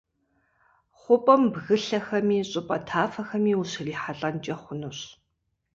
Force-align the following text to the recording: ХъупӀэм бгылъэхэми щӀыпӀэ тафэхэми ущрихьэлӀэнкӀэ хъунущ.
ХъупӀэм 0.99 1.43
бгылъэхэми 1.53 2.37
щӀыпӀэ 2.49 2.77
тафэхэми 2.87 3.53
ущрихьэлӀэнкӀэ 3.61 4.55
хъунущ. 4.61 4.99